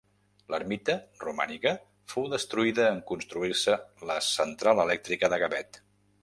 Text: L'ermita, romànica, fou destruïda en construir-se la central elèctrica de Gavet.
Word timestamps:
L'ermita, 0.51 0.93
romànica, 1.23 1.73
fou 2.13 2.25
destruïda 2.31 2.87
en 2.95 3.03
construir-se 3.13 3.77
la 4.13 4.17
central 4.31 4.83
elèctrica 4.87 5.31
de 5.37 5.41
Gavet. 5.45 5.81